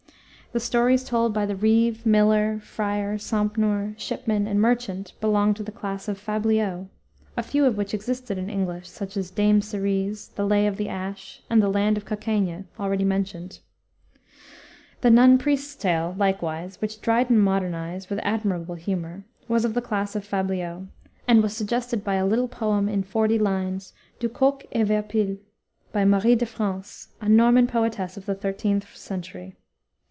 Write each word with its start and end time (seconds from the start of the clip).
The 0.53 0.59
stories 0.59 1.05
told 1.05 1.33
by 1.33 1.45
the 1.45 1.55
reeve, 1.55 2.05
miller, 2.05 2.59
friar, 2.59 3.17
sompnour, 3.17 3.95
shipman, 3.97 4.47
and 4.47 4.59
merchant, 4.59 5.13
belong 5.21 5.53
to 5.53 5.63
the 5.63 5.71
class 5.71 6.09
of 6.09 6.19
fabliaux, 6.19 6.89
a 7.37 7.41
few 7.41 7.63
of 7.63 7.77
which 7.77 7.93
existed 7.93 8.37
in 8.37 8.49
English, 8.49 8.89
such 8.89 9.15
as 9.15 9.31
Dame 9.31 9.61
Siriz, 9.61 10.27
the 10.35 10.45
Lay 10.45 10.67
of 10.67 10.75
the 10.75 10.89
Ash, 10.89 11.41
and 11.49 11.61
the 11.63 11.69
Land 11.69 11.95
of 11.95 12.03
Cokaygne, 12.03 12.65
already 12.77 13.05
mentioned. 13.05 13.59
The 14.99 15.09
Nonne 15.09 15.37
Preste's 15.37 15.73
Tale, 15.77 16.15
likewise, 16.17 16.81
which 16.81 16.99
Dryden 17.01 17.39
modernized 17.39 18.09
with 18.09 18.19
admirable 18.21 18.75
humor, 18.75 19.23
was 19.47 19.63
of 19.63 19.73
the 19.73 19.81
class 19.81 20.17
of 20.17 20.27
fabliaux, 20.27 20.85
and 21.29 21.41
was 21.41 21.55
suggested 21.55 22.03
by 22.03 22.15
a 22.15 22.25
little 22.27 22.49
poem 22.49 22.89
in 22.89 23.03
forty 23.03 23.39
lines, 23.39 23.93
Dou 24.19 24.27
Coc 24.27 24.65
et 24.73 24.85
Werpil, 24.85 25.37
by 25.93 26.03
Marie 26.03 26.35
de 26.35 26.45
France, 26.45 27.07
a 27.21 27.29
Norman 27.29 27.67
poetess 27.67 28.17
of 28.17 28.25
the 28.25 28.35
13th 28.35 28.93
century. 28.93 29.55